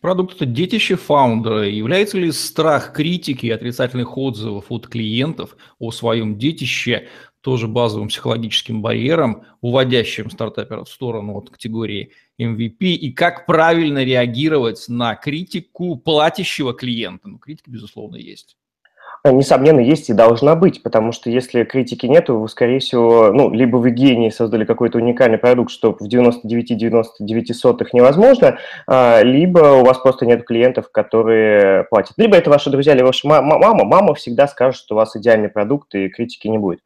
Продукт– 0.00 0.34
это 0.36 0.46
детище 0.46 0.96
фаундера. 0.96 1.68
Является 1.68 2.18
ли 2.18 2.32
страх 2.32 2.92
критики 2.92 3.46
и 3.46 3.50
отрицательных 3.50 4.18
отзывов 4.18 4.64
от 4.68 4.88
клиентов 4.88 5.56
о 5.78 5.92
своем 5.92 6.38
детище 6.38 7.08
тоже 7.40 7.68
базовым 7.68 8.08
психологическим 8.08 8.82
барьером, 8.82 9.44
уводящим 9.60 10.30
стартапера 10.30 10.84
в 10.84 10.88
сторону 10.88 11.36
от 11.36 11.50
категории 11.50 12.12
MVP, 12.40 12.78
и 12.80 13.12
как 13.12 13.46
правильно 13.46 14.02
реагировать 14.02 14.84
на 14.88 15.14
критику 15.14 15.96
платящего 15.96 16.74
клиента? 16.74 17.28
Ну, 17.28 17.38
критика, 17.38 17.70
безусловно, 17.70 18.16
есть. 18.16 18.56
Несомненно, 19.24 19.78
есть 19.78 20.10
и 20.10 20.14
должна 20.14 20.56
быть, 20.56 20.82
потому 20.82 21.12
что 21.12 21.30
если 21.30 21.62
критики 21.62 22.06
нету, 22.06 22.38
вы, 22.40 22.48
скорее 22.48 22.80
всего, 22.80 23.30
ну, 23.32 23.52
либо 23.52 23.76
вы 23.76 23.90
гении 23.92 24.30
создали 24.30 24.64
какой-то 24.64 24.98
уникальный 24.98 25.38
продукт, 25.38 25.70
что 25.70 25.92
в 25.92 26.08
99,99 26.08 27.88
невозможно, 27.92 28.58
а, 28.88 29.22
либо 29.22 29.60
у 29.60 29.84
вас 29.84 29.98
просто 29.98 30.26
нет 30.26 30.44
клиентов, 30.44 30.90
которые 30.90 31.84
платят. 31.84 32.14
Либо 32.16 32.36
это 32.36 32.50
ваши 32.50 32.68
друзья, 32.70 32.94
или 32.94 33.02
ваша 33.02 33.28
мама. 33.28 33.84
Мама 33.84 34.14
всегда 34.14 34.48
скажет, 34.48 34.80
что 34.80 34.96
у 34.96 34.98
вас 34.98 35.14
идеальный 35.14 35.48
продукт 35.48 35.94
и 35.94 36.08
критики 36.08 36.48
не 36.48 36.58
будет. 36.58 36.80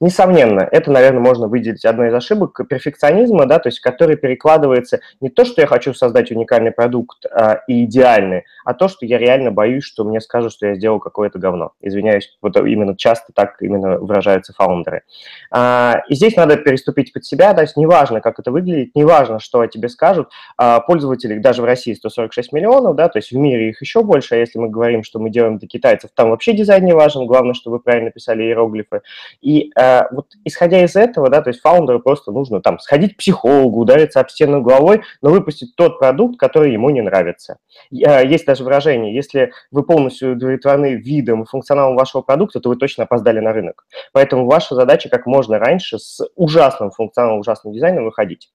Несомненно, 0.00 0.68
это, 0.68 0.90
наверное, 0.90 1.20
можно 1.20 1.46
выделить 1.46 1.84
одной 1.84 2.08
из 2.08 2.14
ошибок 2.14 2.62
перфекционизма, 2.68 3.46
да, 3.46 3.60
то 3.60 3.68
есть 3.68 3.78
который 3.78 4.16
перекладывается 4.16 4.98
не 5.20 5.28
то, 5.28 5.44
что 5.44 5.60
я 5.60 5.68
хочу 5.68 5.94
создать 5.94 6.32
уникальный 6.32 6.72
продукт 6.72 7.26
а, 7.26 7.60
и 7.68 7.84
идеальный, 7.84 8.42
а 8.64 8.74
то, 8.74 8.88
что 8.88 9.06
я 9.06 9.18
реально 9.18 9.52
боюсь, 9.52 9.84
что 9.84 10.02
мне 10.02 10.20
скажут, 10.20 10.52
что 10.52 10.66
я 10.66 10.74
сделал 10.74 10.98
какое-то 10.98 11.38
говно 11.38 11.74
извиняюсь, 11.80 12.36
вот 12.42 12.56
именно 12.56 12.96
часто 12.96 13.32
так 13.32 13.60
именно 13.60 13.98
выражаются 13.98 14.52
фаундеры. 14.52 15.02
А, 15.50 16.02
и 16.08 16.14
здесь 16.14 16.36
надо 16.36 16.56
переступить 16.56 17.12
под 17.12 17.24
себя, 17.24 17.54
то 17.54 17.62
есть 17.62 17.76
неважно, 17.76 18.20
как 18.20 18.38
это 18.38 18.50
выглядит, 18.50 18.94
неважно, 18.94 19.38
что 19.38 19.60
о 19.60 19.68
тебе 19.68 19.88
скажут. 19.88 20.30
А, 20.56 20.80
пользователей 20.80 21.38
даже 21.38 21.62
в 21.62 21.64
России 21.64 21.94
146 21.94 22.52
миллионов, 22.52 22.96
да, 22.96 23.08
то 23.08 23.18
есть 23.18 23.30
в 23.30 23.36
мире 23.36 23.70
их 23.70 23.80
еще 23.80 24.02
больше, 24.02 24.34
а 24.34 24.38
если 24.38 24.58
мы 24.58 24.68
говорим, 24.68 25.04
что 25.04 25.18
мы 25.18 25.30
делаем 25.30 25.58
для 25.58 25.68
китайцев, 25.68 26.10
там 26.14 26.30
вообще 26.30 26.52
дизайн 26.52 26.84
не 26.84 26.94
важен, 26.94 27.26
главное, 27.26 27.54
чтобы 27.54 27.76
вы 27.76 27.82
правильно 27.82 28.10
писали 28.10 28.44
иероглифы. 28.44 29.02
И 29.40 29.70
а, 29.76 30.08
вот 30.10 30.28
исходя 30.44 30.82
из 30.82 30.96
этого, 30.96 31.28
да, 31.28 31.42
то 31.42 31.50
есть 31.50 31.60
фаундеру 31.60 32.00
просто 32.00 32.32
нужно 32.32 32.60
там 32.60 32.78
сходить 32.78 33.14
к 33.14 33.18
психологу, 33.18 33.80
удариться 33.80 34.20
об 34.20 34.30
стену 34.30 34.62
головой, 34.62 35.02
но 35.22 35.30
выпустить 35.30 35.76
тот 35.76 35.98
продукт, 35.98 36.38
который 36.38 36.72
ему 36.72 36.90
не 36.90 37.02
нравится. 37.02 37.58
Есть 37.90 38.46
даже 38.46 38.64
выражение, 38.64 39.14
если 39.14 39.52
вы 39.70 39.82
полностью 39.82 40.32
удовлетворены 40.32 40.94
видом 40.94 41.42
и 41.42 41.46
функционалом 41.46 41.65
функционалом 41.66 41.96
вашего 41.96 42.22
продукта, 42.22 42.60
то 42.60 42.68
вы 42.68 42.76
точно 42.76 43.04
опоздали 43.04 43.40
на 43.40 43.52
рынок. 43.52 43.86
Поэтому 44.12 44.46
ваша 44.46 44.74
задача 44.74 45.08
как 45.08 45.26
можно 45.26 45.58
раньше 45.58 45.98
с 45.98 46.20
ужасным 46.36 46.90
функционалом, 46.90 47.40
ужасным 47.40 47.72
дизайном 47.72 48.04
выходить. 48.04 48.50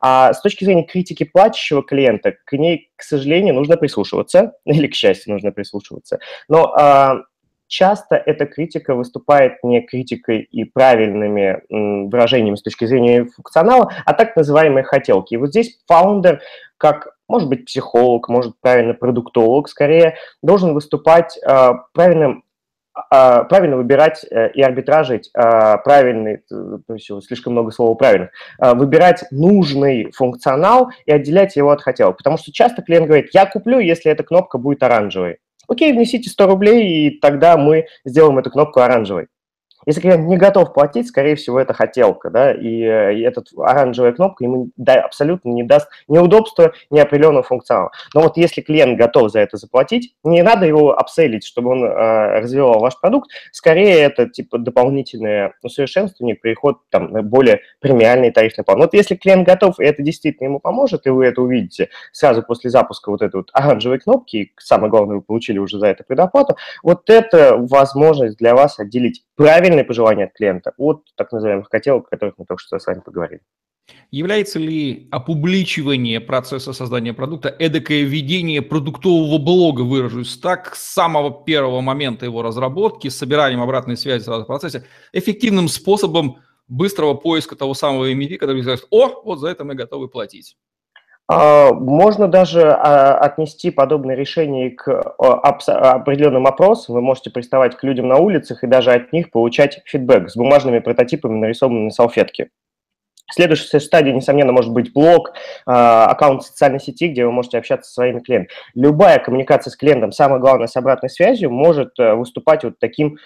А 0.00 0.32
с 0.32 0.40
точки 0.40 0.64
зрения 0.64 0.84
критики 0.84 1.24
платящего 1.24 1.82
клиента, 1.82 2.34
к 2.44 2.52
ней, 2.56 2.90
к 2.96 3.02
сожалению, 3.02 3.54
нужно 3.54 3.76
прислушиваться, 3.76 4.52
или, 4.64 4.88
к 4.88 4.94
счастью, 4.94 5.32
нужно 5.32 5.52
прислушиваться. 5.52 6.18
Но 6.48 6.72
а, 6.74 7.22
часто 7.68 8.16
эта 8.16 8.46
критика 8.46 8.94
выступает 8.94 9.62
не 9.62 9.80
критикой 9.82 10.40
и 10.40 10.64
правильными 10.64 11.62
выражениями 12.08 12.56
с 12.56 12.62
точки 12.62 12.84
зрения 12.86 13.26
функционала, 13.26 13.92
а 14.04 14.12
так 14.12 14.36
называемые 14.36 14.84
хотелки. 14.84 15.34
И 15.34 15.36
вот 15.36 15.50
здесь 15.50 15.78
фаундер, 15.86 16.40
как 16.78 17.16
может 17.28 17.48
быть 17.48 17.64
психолог, 17.64 18.28
может 18.28 18.54
правильно 18.60 18.94
продуктолог, 18.94 19.68
скорее, 19.68 20.16
должен 20.42 20.74
выступать 20.74 21.38
э, 21.38 21.72
правильным 21.92 22.44
правильно 23.10 23.76
выбирать 23.76 24.24
э, 24.30 24.50
и 24.52 24.62
арбитражить 24.62 25.30
а, 25.34 25.76
правильный, 25.78 26.40
есть 26.94 27.10
слишком 27.26 27.52
много 27.52 27.70
слов 27.70 27.98
правильно, 27.98 28.30
а, 28.58 28.74
выбирать 28.74 29.24
нужный 29.30 30.10
функционал 30.12 30.90
и 31.04 31.12
отделять 31.12 31.56
его 31.56 31.70
от 31.70 31.82
хотелок. 31.82 32.16
Потому 32.16 32.38
что 32.38 32.52
часто 32.52 32.82
клиент 32.82 33.06
говорит, 33.06 33.30
я 33.32 33.46
куплю, 33.46 33.78
если 33.78 34.10
эта 34.10 34.22
кнопка 34.22 34.58
будет 34.58 34.82
оранжевой. 34.82 35.38
Окей, 35.68 35.92
внесите 35.92 36.30
100 36.30 36.46
рублей, 36.46 37.08
и 37.08 37.20
тогда 37.20 37.56
мы 37.56 37.86
сделаем 38.04 38.38
эту 38.38 38.50
кнопку 38.50 38.80
оранжевой. 38.80 39.26
Если 39.86 40.00
клиент 40.00 40.26
не 40.26 40.36
готов 40.36 40.74
платить, 40.74 41.08
скорее 41.08 41.36
всего, 41.36 41.60
это 41.60 41.72
хотелка, 41.72 42.28
да, 42.28 42.52
и, 42.52 42.68
и 42.68 43.20
эта 43.22 43.42
оранжевая 43.56 44.12
кнопка 44.12 44.44
ему 44.44 44.70
да, 44.76 45.00
абсолютно 45.00 45.50
не 45.50 45.62
даст 45.62 45.88
ни 46.08 46.18
удобства, 46.18 46.72
ни 46.90 46.98
определенного 46.98 47.44
функционала. 47.44 47.92
Но 48.12 48.22
вот 48.22 48.36
если 48.36 48.60
клиент 48.60 48.98
готов 48.98 49.30
за 49.30 49.40
это 49.40 49.56
заплатить, 49.56 50.14
не 50.24 50.42
надо 50.42 50.66
его 50.66 50.98
апселить, 50.98 51.46
чтобы 51.46 51.70
он 51.70 51.84
э, 51.84 52.40
развивал 52.40 52.80
ваш 52.80 52.98
продукт, 52.98 53.30
скорее 53.52 54.00
это 54.00 54.28
типа 54.28 54.58
дополнительное 54.58 55.54
усовершенствование, 55.62 56.34
переход 56.34 56.78
там, 56.90 57.12
на 57.12 57.22
более 57.22 57.60
премиальный 57.80 58.32
тарифный 58.32 58.64
план. 58.64 58.78
Вот 58.78 58.92
если 58.92 59.14
клиент 59.14 59.46
готов, 59.46 59.78
и 59.78 59.84
это 59.84 60.02
действительно 60.02 60.48
ему 60.48 60.58
поможет, 60.58 61.06
и 61.06 61.10
вы 61.10 61.26
это 61.26 61.40
увидите 61.40 61.90
сразу 62.12 62.42
после 62.42 62.70
запуска 62.70 63.10
вот 63.10 63.22
этой 63.22 63.36
вот 63.36 63.50
оранжевой 63.52 64.00
кнопки, 64.00 64.36
и 64.36 64.52
самое 64.58 64.90
главное, 64.90 65.16
вы 65.16 65.22
получили 65.22 65.58
уже 65.58 65.78
за 65.78 65.86
это 65.86 66.02
предоплату, 66.02 66.56
вот 66.82 67.08
это 67.08 67.56
возможность 67.56 68.38
для 68.38 68.54
вас 68.56 68.80
отделить 68.80 69.22
правильные 69.36 69.84
пожелания 69.84 70.24
от 70.24 70.32
клиента 70.32 70.72
от 70.76 71.04
так 71.14 71.30
называемых 71.30 71.68
хотелок, 71.70 72.06
о 72.06 72.10
которых 72.10 72.34
мы 72.38 72.46
только 72.46 72.62
что 72.62 72.78
с 72.78 72.86
вами 72.86 73.00
поговорили. 73.00 73.42
Является 74.10 74.58
ли 74.58 75.08
опубличивание 75.12 76.20
процесса 76.20 76.72
создания 76.72 77.12
продукта 77.12 77.54
эдакое 77.56 78.02
ведение 78.02 78.60
продуктового 78.60 79.38
блога, 79.38 79.82
выражусь 79.82 80.36
так, 80.38 80.74
с 80.74 80.82
самого 80.82 81.44
первого 81.44 81.80
момента 81.80 82.24
его 82.24 82.42
разработки, 82.42 83.08
с 83.08 83.16
собиранием 83.16 83.62
обратной 83.62 83.96
связи 83.96 84.24
сразу 84.24 84.42
в 84.42 84.46
процессе, 84.48 84.84
эффективным 85.12 85.68
способом 85.68 86.38
быстрого 86.66 87.14
поиска 87.14 87.54
того 87.54 87.74
самого 87.74 88.10
MVP, 88.12 88.38
который 88.38 88.60
говорит, 88.62 88.84
о, 88.90 89.22
вот 89.22 89.38
за 89.38 89.48
это 89.48 89.64
мы 89.64 89.74
готовы 89.74 90.08
платить? 90.08 90.56
А, 91.28 91.72
можно 91.72 92.28
даже 92.28 92.70
а, 92.70 93.18
отнести 93.18 93.70
подобное 93.70 94.14
решение 94.14 94.70
к 94.70 95.00
определенным 95.18 96.46
опросам. 96.46 96.94
Вы 96.94 97.00
можете 97.00 97.30
приставать 97.30 97.76
к 97.76 97.82
людям 97.82 98.08
на 98.08 98.16
улицах 98.16 98.62
и 98.62 98.68
даже 98.68 98.92
от 98.92 99.12
них 99.12 99.30
получать 99.30 99.82
фидбэк 99.86 100.30
с 100.30 100.36
бумажными 100.36 100.78
прототипами, 100.78 101.38
нарисованными 101.38 101.86
на 101.86 101.90
салфетке. 101.90 102.50
Следующая 103.28 103.80
стадия, 103.80 104.12
несомненно, 104.12 104.52
может 104.52 104.72
быть 104.72 104.92
блог, 104.92 105.32
а, 105.66 106.06
аккаунт 106.06 106.44
социальной 106.44 106.78
сети, 106.78 107.08
где 107.08 107.24
вы 107.26 107.32
можете 107.32 107.58
общаться 107.58 107.88
со 107.88 107.94
своими 107.94 108.20
клиентами. 108.20 108.56
Любая 108.74 109.18
коммуникация 109.18 109.72
с 109.72 109.76
клиентом, 109.76 110.12
самое 110.12 110.40
главное, 110.40 110.68
с 110.68 110.76
обратной 110.76 111.10
связью, 111.10 111.50
может 111.50 111.98
э, 111.98 112.14
выступать 112.14 112.62
вот 112.62 112.78
таким 112.78 113.18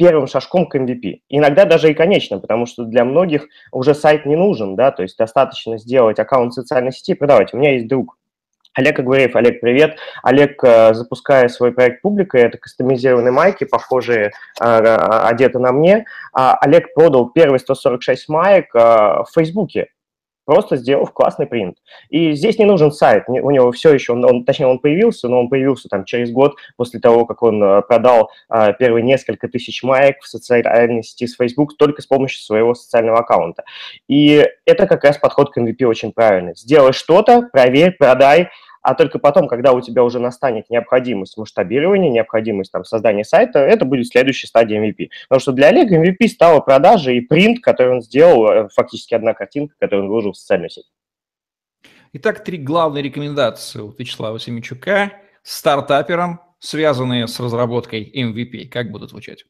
первым 0.00 0.26
шажком 0.26 0.66
к 0.66 0.76
MVP. 0.76 1.20
Иногда 1.28 1.66
даже 1.66 1.90
и 1.90 1.94
конечным, 1.94 2.40
потому 2.40 2.64
что 2.64 2.84
для 2.84 3.04
многих 3.04 3.46
уже 3.70 3.94
сайт 3.94 4.24
не 4.24 4.34
нужен, 4.34 4.74
да, 4.74 4.92
то 4.92 5.02
есть 5.02 5.18
достаточно 5.18 5.76
сделать 5.76 6.18
аккаунт 6.18 6.54
социальной 6.54 6.90
сети 6.90 7.12
и 7.12 7.14
продавать. 7.14 7.52
У 7.52 7.58
меня 7.58 7.74
есть 7.74 7.86
друг, 7.86 8.16
Олег 8.72 8.98
Агуреев. 8.98 9.36
Олег, 9.36 9.60
привет. 9.60 9.98
Олег, 10.22 10.64
э, 10.64 10.94
запуская 10.94 11.48
свой 11.48 11.72
проект 11.72 12.00
«Публика», 12.00 12.38
это 12.38 12.56
кастомизированные 12.56 13.30
майки, 13.30 13.64
похожие, 13.64 14.32
э, 14.58 14.64
одеты 14.64 15.58
на 15.58 15.70
мне. 15.70 16.06
А 16.32 16.56
Олег 16.56 16.94
продал 16.94 17.28
первые 17.28 17.58
146 17.58 18.30
маек 18.30 18.74
э, 18.74 18.78
в 18.78 19.26
Фейсбуке 19.34 19.88
просто 20.50 20.74
сделав 20.74 21.12
классный 21.12 21.46
принт. 21.46 21.76
И 22.08 22.32
здесь 22.32 22.58
не 22.58 22.64
нужен 22.64 22.90
сайт, 22.90 23.22
у 23.28 23.50
него 23.52 23.70
все 23.70 23.94
еще, 23.94 24.14
он, 24.14 24.44
точнее, 24.44 24.66
он 24.66 24.80
появился, 24.80 25.28
но 25.28 25.38
он 25.38 25.48
появился 25.48 25.88
там 25.88 26.04
через 26.04 26.32
год 26.32 26.56
после 26.76 26.98
того, 26.98 27.24
как 27.24 27.44
он 27.44 27.62
э, 27.62 27.82
продал 27.82 28.32
а, 28.48 28.72
первые 28.72 29.04
несколько 29.04 29.46
тысяч 29.46 29.84
маек 29.84 30.16
в 30.20 30.26
социальной 30.26 31.04
сети 31.04 31.28
с 31.28 31.36
Facebook 31.36 31.76
только 31.76 32.02
с 32.02 32.06
помощью 32.06 32.40
своего 32.42 32.74
социального 32.74 33.20
аккаунта. 33.20 33.62
И 34.08 34.44
это 34.66 34.88
как 34.88 35.04
раз 35.04 35.18
подход 35.18 35.52
к 35.52 35.58
MVP 35.58 35.84
очень 35.84 36.10
правильный. 36.10 36.56
Сделай 36.56 36.94
что-то, 36.94 37.42
проверь, 37.52 37.92
продай, 37.96 38.48
а 38.82 38.94
только 38.94 39.18
потом, 39.18 39.48
когда 39.48 39.72
у 39.72 39.80
тебя 39.80 40.04
уже 40.04 40.18
настанет 40.18 40.70
необходимость 40.70 41.36
масштабирования, 41.36 42.10
необходимость 42.10 42.72
там, 42.72 42.84
создания 42.84 43.24
сайта, 43.24 43.58
это 43.58 43.84
будет 43.84 44.08
следующая 44.08 44.46
стадия 44.46 44.80
MVP. 44.82 45.08
Потому 45.28 45.40
что 45.40 45.52
для 45.52 45.68
Олега 45.68 46.02
MVP 46.02 46.28
стала 46.28 46.60
продажа 46.60 47.12
и 47.12 47.20
принт, 47.20 47.60
который 47.60 47.94
он 47.94 48.02
сделал, 48.02 48.50
э, 48.50 48.68
фактически 48.74 49.14
одна 49.14 49.34
картинка, 49.34 49.74
которую 49.78 50.04
он 50.04 50.08
выложил 50.08 50.32
в 50.32 50.36
социальную 50.36 50.70
сеть. 50.70 50.90
Итак, 52.12 52.42
три 52.42 52.58
главные 52.58 53.02
рекомендации 53.02 53.80
у 53.80 53.94
Вячеслава 53.96 54.40
Семичука 54.40 55.12
стартаперам, 55.42 56.40
связанные 56.58 57.28
с 57.28 57.38
разработкой 57.38 58.10
MVP. 58.14 58.68
Как 58.68 58.90
будут 58.90 59.10
звучать? 59.10 59.44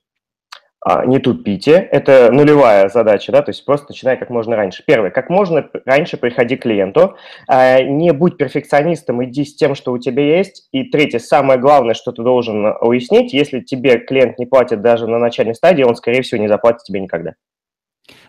А, 0.82 1.04
не 1.04 1.18
тупите, 1.18 1.72
это 1.72 2.32
нулевая 2.32 2.88
задача, 2.88 3.32
да, 3.32 3.42
то 3.42 3.50
есть 3.50 3.64
просто 3.66 3.88
начинай 3.90 4.16
как 4.16 4.30
можно 4.30 4.56
раньше. 4.56 4.82
Первое, 4.87 5.10
как 5.10 5.28
можно 5.28 5.68
раньше 5.84 6.16
приходи 6.16 6.56
к 6.56 6.62
клиенту, 6.62 7.16
а, 7.46 7.82
не 7.82 8.12
будь 8.12 8.38
перфекционистом, 8.38 9.22
иди 9.25 9.44
с 9.44 9.54
тем, 9.54 9.75
что 9.75 9.92
у 9.92 9.99
тебя 9.99 10.38
есть. 10.38 10.68
И 10.72 10.84
третье, 10.84 11.18
самое 11.18 11.60
главное, 11.60 11.92
что 11.92 12.12
ты 12.12 12.22
должен 12.22 12.64
уяснить, 12.80 13.34
если 13.34 13.60
тебе 13.60 13.99
клиент 13.99 14.38
не 14.38 14.46
платит 14.46 14.80
даже 14.80 15.06
на 15.06 15.18
начальной 15.18 15.54
стадии, 15.54 15.82
он, 15.82 15.96
скорее 15.96 16.22
всего, 16.22 16.40
не 16.40 16.49
заплатит 16.49 16.84
тебе 16.84 17.00
никогда. 17.00 17.34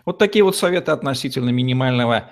Вот 0.04 0.18
такие 0.18 0.44
вот 0.44 0.54
советы 0.54 0.92
относительно 0.92 1.50
минимального 1.50 2.30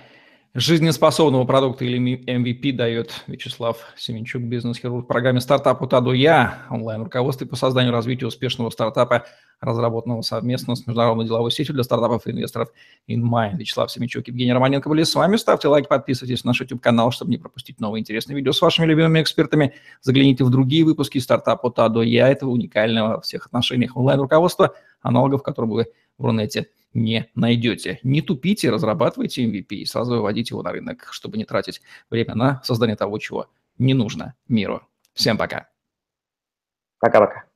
жизнеспособного 0.55 1.45
продукта 1.45 1.85
или 1.85 2.19
MVP 2.27 2.73
дает 2.73 3.23
Вячеслав 3.29 3.79
Семенчук, 3.97 4.43
бизнес-хирург 4.43 5.05
в 5.05 5.07
программе 5.07 5.41
«Стартап 5.41 5.81
от 5.83 5.95
А 5.95 6.15
Я», 6.15 6.67
онлайн-руководство 6.71 7.47
по 7.47 7.55
созданию 7.55 7.93
и 7.93 7.95
развитию 7.95 8.29
успешного 8.29 8.71
стартапа, 8.71 9.27
разработанного 9.61 10.23
совместно 10.23 10.75
с 10.75 10.87
международной 10.87 11.27
деловой 11.27 11.53
сетью 11.53 11.75
для 11.75 11.85
стартапов 11.85 12.27
и 12.27 12.33
инвесторов 12.33 12.71
InMind. 13.09 13.59
Вячеслав 13.59 13.93
Семенчук, 13.93 14.27
Евгений 14.27 14.53
Романенко 14.53 14.89
были 14.89 15.05
с 15.05 15.15
вами. 15.15 15.37
Ставьте 15.37 15.69
лайк, 15.69 15.87
подписывайтесь 15.87 16.43
на 16.43 16.49
наш 16.49 16.61
YouTube-канал, 16.61 17.13
чтобы 17.13 17.31
не 17.31 17.39
пропустить 17.39 17.79
новые 17.79 18.01
интересные 18.01 18.35
видео 18.35 18.53
с 18.53 18.61
вашими 18.61 18.87
любимыми 18.87 19.23
экспертами. 19.23 19.75
Загляните 20.01 20.43
в 20.43 20.51
другие 20.51 20.85
выпуски 20.85 21.19
«Стартап 21.19 21.65
от 21.65 21.79
А 21.79 22.03
Я», 22.03 22.29
этого 22.29 22.51
уникального 22.51 23.17
во 23.17 23.21
всех 23.21 23.47
отношениях 23.47 23.97
онлайн-руководства, 23.97 24.75
аналогов 25.01 25.45
которого 25.45 25.75
вы 25.75 25.87
в 26.19 26.25
Рунете 26.25 26.67
не 26.93 27.31
найдете. 27.35 28.01
Не 28.03 28.23
тупите, 28.23 28.71
разрабатывайте 28.71 29.45
MVP 29.45 29.77
и 29.77 29.87
сразу 29.87 30.13
выводите 30.13 30.55
его 30.55 30.63
на 30.63 30.73
рынок, 30.73 31.09
чтобы 31.13 31.39
не 31.39 31.45
тратить 31.45 31.83
время 32.11 32.35
на 32.35 32.63
создание 32.65 32.97
того, 32.97 33.19
чего 33.19 33.49
не 33.79 33.95
нужно 33.95 34.35
миру. 34.49 34.87
Всем 35.15 35.39
пока. 35.39 35.69
Пока-пока. 36.99 37.50